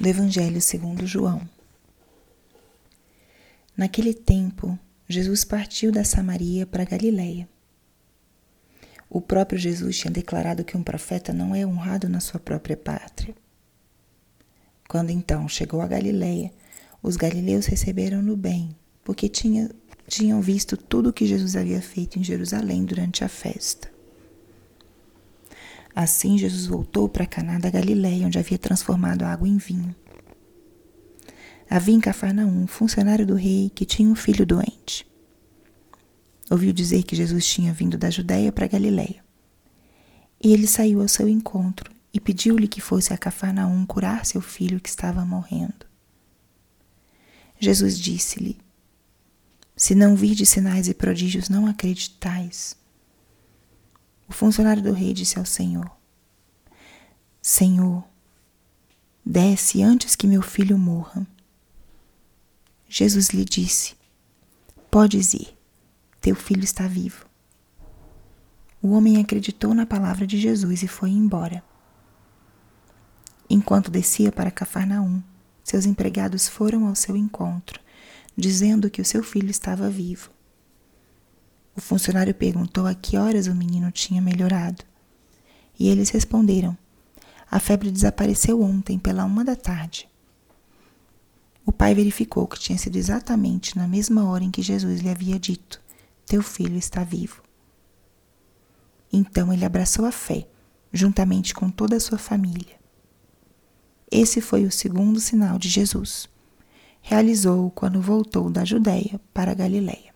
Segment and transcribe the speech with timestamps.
[0.00, 1.42] do Evangelho segundo João.
[3.76, 4.78] Naquele tempo,
[5.08, 7.48] Jesus partiu da Samaria para Galiléia.
[9.10, 13.34] O próprio Jesus tinha declarado que um profeta não é honrado na sua própria pátria.
[14.88, 16.52] Quando então chegou a Galiléia,
[17.02, 19.70] os galileus receberam-no bem, porque tinha,
[20.06, 23.97] tinham visto tudo o que Jesus havia feito em Jerusalém durante a festa.
[26.00, 29.92] Assim Jesus voltou para Caná da Galiléia, onde havia transformado a água em vinho.
[31.68, 35.04] Havia em Cafarnaum um funcionário do rei que tinha um filho doente.
[36.48, 39.24] Ouviu dizer que Jesus tinha vindo da Judéia para Galiléia.
[40.40, 44.78] E ele saiu ao seu encontro e pediu-lhe que fosse a Cafarnaum curar seu filho
[44.78, 45.84] que estava morrendo.
[47.58, 48.56] Jesus disse-lhe:
[49.76, 52.76] Se não virdes sinais e prodígios, não acreditais.
[54.28, 55.90] O funcionário do rei disse ao Senhor:
[57.40, 58.04] Senhor,
[59.24, 61.26] desce antes que meu filho morra.
[62.88, 63.96] Jesus lhe disse:
[64.90, 65.56] Podes ir,
[66.20, 67.26] teu filho está vivo.
[68.82, 71.64] O homem acreditou na palavra de Jesus e foi embora.
[73.50, 75.22] Enquanto descia para Cafarnaum,
[75.64, 77.80] seus empregados foram ao seu encontro,
[78.36, 80.30] dizendo que o seu filho estava vivo.
[81.78, 84.82] O funcionário perguntou a que horas o menino tinha melhorado.
[85.78, 86.76] E eles responderam:
[87.48, 90.08] A febre desapareceu ontem pela uma da tarde.
[91.64, 95.38] O pai verificou que tinha sido exatamente na mesma hora em que Jesus lhe havia
[95.38, 95.80] dito:
[96.26, 97.44] Teu filho está vivo.
[99.12, 100.48] Então ele abraçou a fé,
[100.92, 102.74] juntamente com toda a sua família.
[104.10, 106.28] Esse foi o segundo sinal de Jesus.
[107.00, 110.07] Realizou-o quando voltou da Judéia para a Galiléia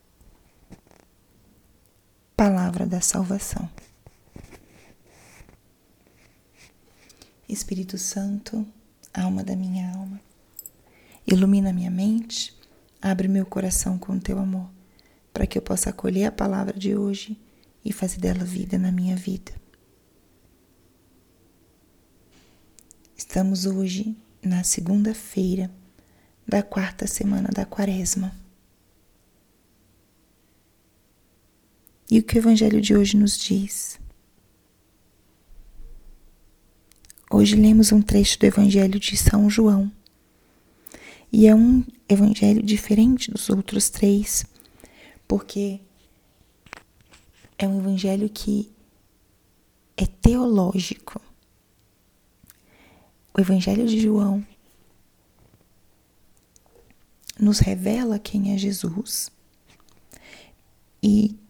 [2.37, 3.69] palavra da salvação.
[7.49, 8.67] Espírito Santo,
[9.13, 10.21] alma da minha alma,
[11.27, 12.57] ilumina minha mente,
[13.01, 14.71] abre meu coração com teu amor,
[15.33, 17.39] para que eu possa acolher a palavra de hoje
[17.85, 19.53] e fazer dela vida na minha vida.
[23.17, 25.71] Estamos hoje na segunda-feira
[26.47, 28.42] da quarta semana da Quaresma.
[32.13, 33.99] E o que o Evangelho de hoje nos diz?
[37.31, 39.91] Hoje lemos um trecho do Evangelho de São João.
[41.33, 44.45] E é um evangelho diferente dos outros três,
[45.27, 45.81] porque
[47.57, 48.71] é um evangelho que
[49.97, 51.19] é teológico.
[53.33, 54.47] O evangelho de João
[57.41, 59.33] nos revela quem é Jesus
[61.03, 61.41] e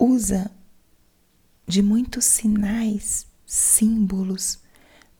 [0.00, 0.50] usa
[1.66, 4.58] de muitos sinais, símbolos,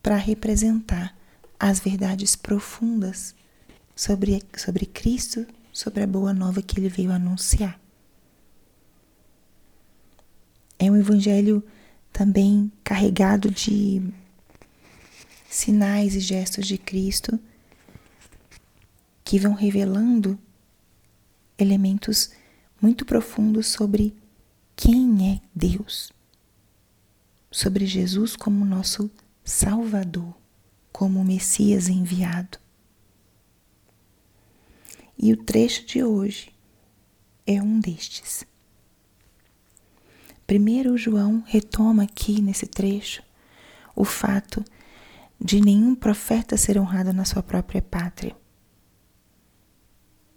[0.01, 1.15] para representar
[1.59, 3.35] as verdades profundas
[3.95, 7.79] sobre, sobre Cristo, sobre a boa nova que ele veio anunciar.
[10.79, 11.63] É um evangelho
[12.11, 14.01] também carregado de
[15.47, 17.39] sinais e gestos de Cristo
[19.23, 20.37] que vão revelando
[21.57, 22.31] elementos
[22.81, 24.19] muito profundos sobre
[24.75, 26.11] quem é Deus,
[27.51, 29.11] sobre Jesus como nosso
[29.43, 30.35] Salvador,
[30.91, 32.57] como Messias enviado.
[35.17, 36.53] E o trecho de hoje
[37.45, 38.45] é um destes.
[40.47, 43.23] Primeiro, João retoma aqui nesse trecho
[43.95, 44.63] o fato
[45.39, 48.35] de nenhum profeta ser honrado na sua própria pátria.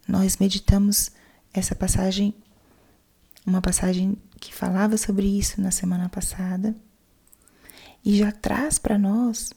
[0.06, 1.10] Nós meditamos
[1.52, 2.34] essa passagem,
[3.46, 6.74] uma passagem que falava sobre isso na semana passada
[8.04, 9.52] e já traz para nós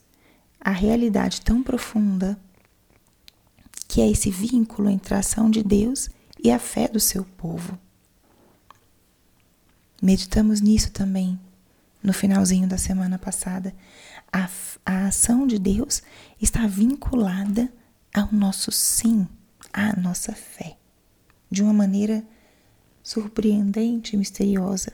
[0.59, 2.37] a realidade tão profunda
[3.87, 6.09] que é esse vínculo entre a ação de Deus
[6.43, 7.77] e a fé do seu povo.
[10.01, 11.39] Meditamos nisso também
[12.03, 13.73] no finalzinho da semana passada.
[14.31, 14.49] A,
[14.85, 16.03] a ação de Deus
[16.39, 17.71] está vinculada
[18.13, 19.27] ao nosso sim,
[19.73, 20.77] à nossa fé,
[21.50, 22.23] de uma maneira
[23.07, 24.92] surpreendente e misteriosa,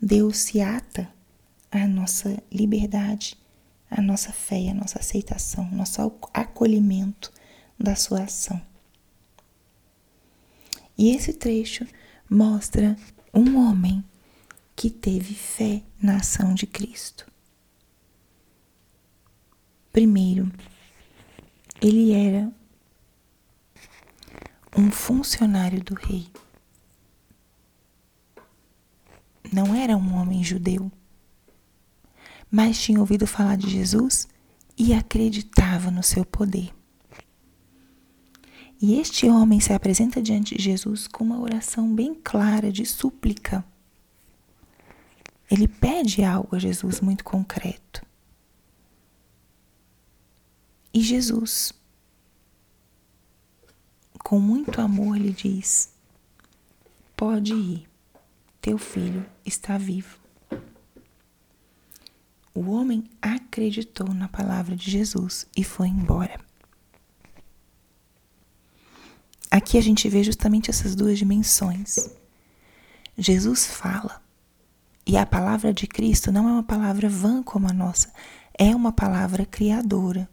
[0.00, 1.12] Deus se ata
[1.70, 3.36] à nossa liberdade,
[3.90, 6.00] à nossa fé, à nossa aceitação, nosso
[6.32, 7.30] acolhimento
[7.78, 8.58] da sua ação.
[10.96, 11.86] E esse trecho
[12.30, 12.96] mostra
[13.34, 14.02] um homem
[14.74, 17.30] que teve fé na ação de Cristo.
[19.92, 20.50] Primeiro,
[21.78, 22.50] ele era
[24.74, 26.26] um funcionário do rei
[29.52, 30.90] não era um homem judeu,
[32.50, 34.28] mas tinha ouvido falar de Jesus
[34.76, 36.72] e acreditava no seu poder.
[38.80, 43.64] E este homem se apresenta diante de Jesus com uma oração bem clara de súplica.
[45.50, 48.06] Ele pede algo a Jesus muito concreto.
[50.94, 51.72] E Jesus,
[54.20, 55.92] com muito amor, lhe diz:
[57.16, 57.88] Pode ir,
[58.68, 60.18] teu filho está vivo.
[62.54, 66.38] O homem acreditou na palavra de Jesus e foi embora.
[69.50, 72.10] Aqui a gente vê justamente essas duas dimensões.
[73.16, 74.22] Jesus fala,
[75.06, 78.12] e a palavra de Cristo não é uma palavra vã como a nossa,
[78.52, 80.28] é uma palavra criadora.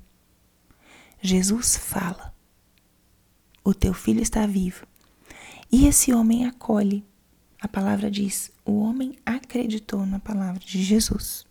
[1.21, 2.35] Jesus fala:
[3.63, 4.85] O teu filho está vivo.
[5.71, 7.14] E esse homem acolhe.
[7.65, 11.47] A palavra diz: O homem acreditou na palavra de Jesus.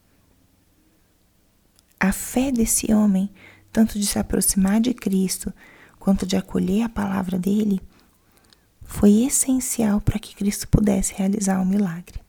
[1.98, 3.28] A fé desse homem,
[3.72, 5.52] tanto de se aproximar de Cristo,
[5.98, 7.80] quanto de acolher a palavra dele,
[8.80, 12.20] foi essencial para que Cristo pudesse realizar o milagre.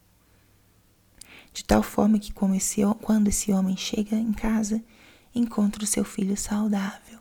[1.53, 4.83] De tal forma que, esse, quando esse homem chega em casa,
[5.33, 7.19] encontra o seu filho saudável.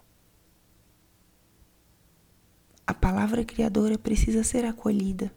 [2.87, 5.31] A palavra criadora precisa ser acolhida.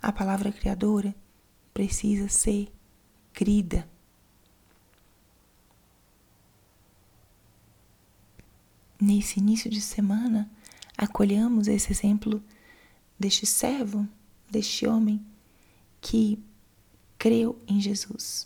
[0.00, 1.14] A palavra criadora
[1.72, 2.72] precisa ser
[3.32, 3.88] crida.
[9.00, 10.50] nesse início de semana,
[10.96, 12.42] acolhamos esse exemplo
[13.18, 14.06] deste servo,
[14.50, 15.24] deste homem
[16.00, 16.42] que
[17.18, 18.44] creu em Jesus,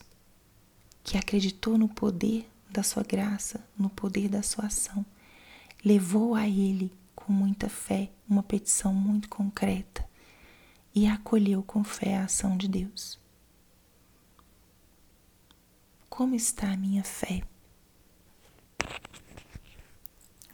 [1.02, 5.04] que acreditou no poder da sua graça, no poder da sua ação,
[5.84, 10.08] levou a ele com muita fé uma petição muito concreta
[10.94, 13.18] e acolheu com fé a ação de Deus.
[16.08, 17.42] Como está a minha fé?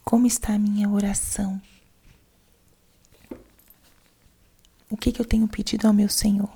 [0.05, 1.61] Como está a minha oração?
[4.88, 6.50] O que, que eu tenho pedido ao meu Senhor?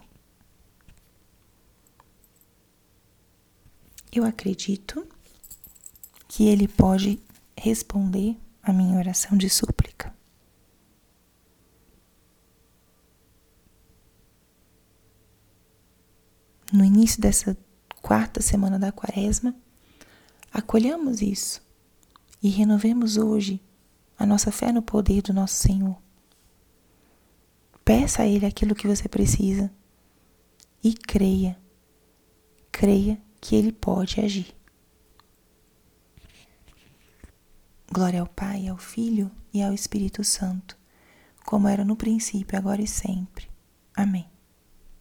[4.10, 5.06] Eu acredito
[6.28, 7.20] que Ele pode
[7.58, 9.81] responder a minha oração de súplica.
[16.72, 17.54] No início dessa
[18.00, 19.54] quarta semana da quaresma,
[20.50, 21.62] acolhamos isso
[22.42, 23.60] e renovemos hoje
[24.18, 26.00] a nossa fé no poder do nosso Senhor.
[27.84, 29.70] Peça a Ele aquilo que você precisa
[30.82, 31.60] e creia,
[32.70, 34.56] creia que Ele pode agir.
[37.92, 40.78] Glória ao Pai, ao Filho e ao Espírito Santo,
[41.44, 43.50] como era no princípio, agora e sempre.
[43.94, 44.31] Amém.